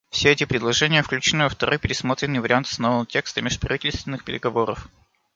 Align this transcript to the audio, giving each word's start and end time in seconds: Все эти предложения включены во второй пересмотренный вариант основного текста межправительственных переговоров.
Все 0.09 0.31
эти 0.31 0.45
предложения 0.45 1.03
включены 1.03 1.43
во 1.43 1.49
второй 1.49 1.77
пересмотренный 1.77 2.39
вариант 2.39 2.65
основного 2.65 3.05
текста 3.05 3.39
межправительственных 3.43 4.23
переговоров. 4.23 4.89